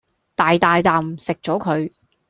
[0.33, 1.91] 大大啖食左佢